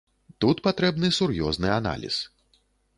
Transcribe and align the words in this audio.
Тут 0.45 0.63
патрэбны 0.69 1.13
сур'ёзны 1.19 1.73
аналіз. 1.79 2.23